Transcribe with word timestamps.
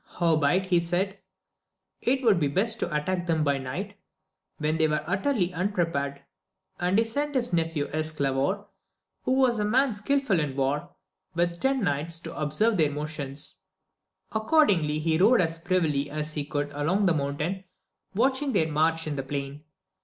How 0.17 0.35
beit, 0.35 0.65
he 0.65 0.79
said, 0.79 1.19
it 2.01 2.23
would 2.23 2.39
be 2.39 2.47
best 2.47 2.79
to 2.79 2.91
attack 2.91 3.27
them 3.27 3.43
by 3.43 3.59
night, 3.59 3.97
when 4.57 4.77
they 4.77 4.87
were 4.87 5.03
utterly 5.05 5.53
unprepared, 5.53 6.23
and 6.79 6.97
he 6.97 7.05
sent 7.05 7.35
his 7.35 7.53
nephew 7.53 7.85
Esclavor, 7.93 8.65
who 9.25 9.33
was 9.33 9.59
a 9.59 9.63
man 9.63 9.93
skilful 9.93 10.39
in 10.39 10.55
war, 10.55 10.89
with 11.35 11.59
ten 11.59 11.83
knights, 11.83 12.19
to 12.21 12.35
observe 12.35 12.77
their 12.77 12.89
motions; 12.89 13.61
accordingly 14.31 14.97
he 14.97 15.19
rode 15.19 15.39
as 15.39 15.59
privily 15.59 16.09
as 16.09 16.33
he 16.33 16.45
could 16.45 16.71
along 16.71 17.05
the 17.05 17.13
mountain, 17.13 17.65
watch 18.15 18.41
ing 18.41 18.53
their 18.53 18.71
march 18.71 19.05
in 19.05 19.15
the 19.17 19.21
plain. 19.21 19.63